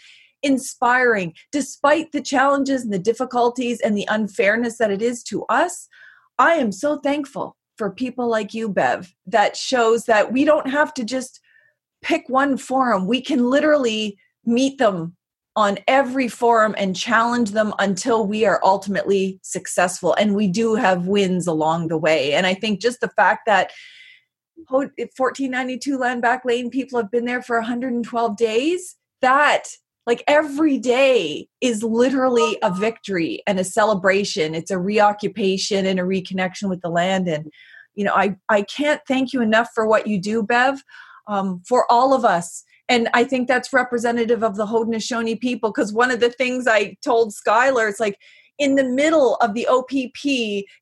[0.42, 1.34] inspiring.
[1.50, 5.88] Despite the challenges and the difficulties and the unfairness that it is to us
[6.38, 10.92] i am so thankful for people like you bev that shows that we don't have
[10.94, 11.40] to just
[12.02, 13.06] pick one forum.
[13.06, 15.16] We can literally meet them
[15.56, 20.14] on every forum and challenge them until we are ultimately successful.
[20.14, 22.32] And we do have wins along the way.
[22.32, 23.72] And I think just the fact that
[24.68, 29.64] 1492 Land Back Lane people have been there for 112 days, that
[30.06, 34.54] like every day is literally a victory and a celebration.
[34.54, 37.28] It's a reoccupation and a reconnection with the land.
[37.28, 37.50] And
[37.98, 40.82] you know i i can't thank you enough for what you do bev
[41.26, 45.92] um, for all of us and i think that's representative of the haudenosaunee people because
[45.92, 48.18] one of the things i told skyler it's like
[48.58, 49.90] in the middle of the opp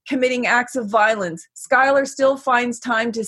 [0.09, 3.25] committing acts of violence skyler still finds time to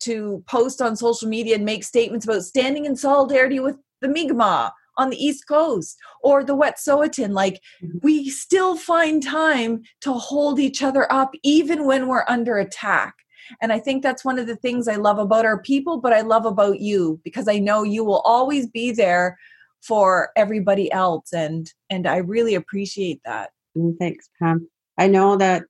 [0.00, 4.72] to post on social media and make statements about standing in solidarity with the mi'kmaq
[4.96, 7.32] on the East Coast or the Wet'suwet'en.
[7.32, 7.98] Like mm-hmm.
[8.02, 13.14] we still find time to hold each other up even when we're under attack.
[13.60, 16.20] And I think that's one of the things I love about our people, but I
[16.20, 19.38] love about you because I know you will always be there
[19.82, 23.50] for everybody else and and I really appreciate that.
[23.76, 24.68] Mm, thanks, Pam.
[24.96, 25.64] I know that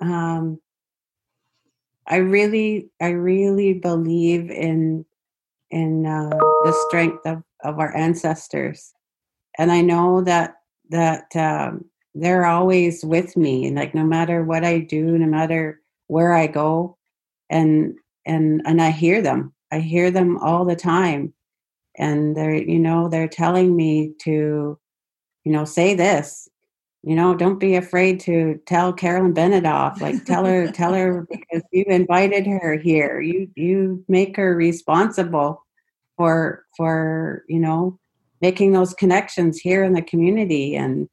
[0.00, 0.60] um
[2.06, 5.06] I really I really believe in
[5.70, 8.92] in uh, the strength of of our ancestors
[9.58, 10.56] and i know that
[10.90, 15.80] that um, they're always with me and like no matter what i do no matter
[16.06, 16.96] where i go
[17.50, 17.94] and
[18.26, 19.52] and and i hear them.
[19.70, 21.34] I hear them all the time.
[21.96, 24.78] And they're you know they're telling me to
[25.44, 26.48] you know say this
[27.02, 30.00] you know don't be afraid to tell carolyn bennett off.
[30.00, 33.20] Like tell her tell her because you invited her here.
[33.20, 35.64] You you make her responsible
[36.16, 37.98] for for you know
[38.40, 41.08] making those connections here in the community and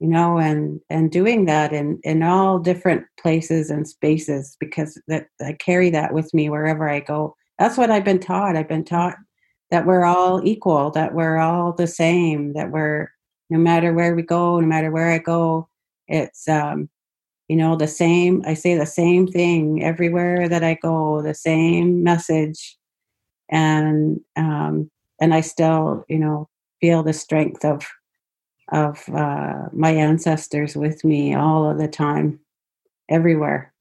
[0.00, 5.26] you know and and doing that in in all different places and spaces because that
[5.44, 7.34] I carry that with me wherever I go.
[7.58, 8.56] That's what I've been taught.
[8.56, 9.16] I've been taught
[9.70, 13.10] that we're all equal, that we're all the same, that we're
[13.50, 15.68] no matter where we go, no matter where I go,
[16.08, 16.88] it's um
[17.48, 22.02] you know the same I say the same thing everywhere that I go, the same
[22.02, 22.78] message
[23.50, 24.90] and um,
[25.20, 26.48] and I still, you know,
[26.80, 27.86] feel the strength of
[28.72, 32.40] of uh, my ancestors with me all of the time,
[33.08, 33.72] everywhere.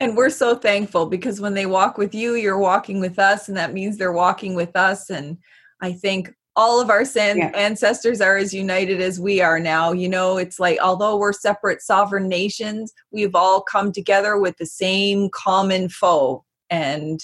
[0.00, 3.56] And we're so thankful because when they walk with you, you're walking with us, and
[3.56, 5.10] that means they're walking with us.
[5.10, 5.38] And
[5.80, 7.50] I think all of our san- yeah.
[7.54, 9.92] ancestors are as united as we are now.
[9.92, 14.66] You know, it's like although we're separate sovereign nations, we've all come together with the
[14.66, 16.44] same common foe.
[16.68, 17.20] And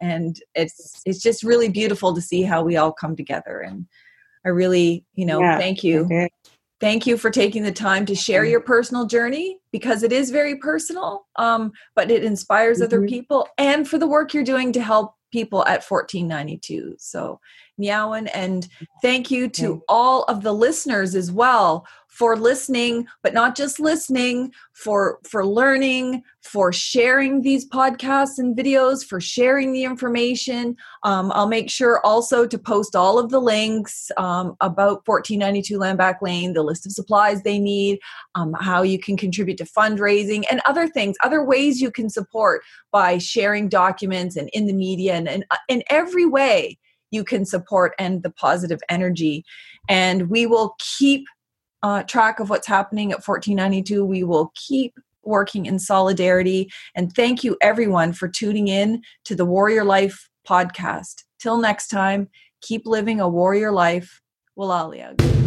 [0.00, 3.86] and it's it's just really beautiful to see how we all come together and
[4.44, 6.28] i really you know yeah, thank you okay.
[6.80, 10.56] thank you for taking the time to share your personal journey because it is very
[10.56, 12.84] personal um, but it inspires mm-hmm.
[12.84, 17.40] other people and for the work you're doing to help people at 1492 so
[17.80, 18.30] Meowan.
[18.32, 18.68] And
[19.02, 24.52] thank you to all of the listeners as well for listening, but not just listening,
[24.72, 30.76] for for learning, for sharing these podcasts and videos, for sharing the information.
[31.02, 36.22] Um, I'll make sure also to post all of the links um, about 1492 Landback
[36.22, 37.98] Lane, the list of supplies they need,
[38.36, 42.62] um, how you can contribute to fundraising, and other things, other ways you can support
[42.92, 46.78] by sharing documents and in the media and, and uh, in every way
[47.10, 49.44] you can support and the positive energy.
[49.88, 51.26] And we will keep
[51.84, 54.06] uh, track of what's happening at 1492.
[54.06, 56.72] We will keep working in solidarity.
[56.94, 61.24] And thank you, everyone, for tuning in to the Warrior Life podcast.
[61.38, 62.30] Till next time,
[62.62, 64.22] keep living a warrior life.
[64.58, 65.43] Walalia.